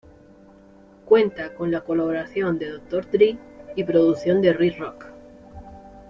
[1.05, 3.11] Cuenta con la colaboración de Dr.
[3.11, 3.37] Dre
[3.75, 5.05] y producción de Rick Rock.